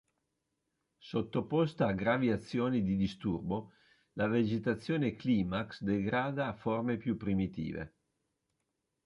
Sottoposta 0.97 1.85
a 1.85 1.91
gravi 1.93 2.31
azioni 2.31 2.81
di 2.81 2.95
disturbo, 2.95 3.73
la 4.13 4.25
vegetazione 4.25 5.13
climax 5.15 5.81
degrada 5.83 6.47
a 6.47 6.53
forme 6.53 6.97
più 6.97 7.17
primitive. 7.17 7.93